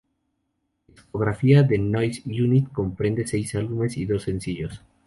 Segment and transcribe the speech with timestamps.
[0.87, 4.81] La discografía de Noise Unit comprende seis álbumes y dos sencillos.